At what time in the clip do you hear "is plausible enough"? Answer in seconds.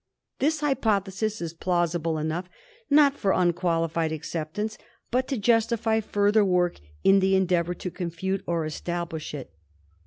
1.41-2.49